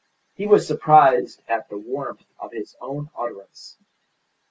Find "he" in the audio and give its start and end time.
0.33-0.47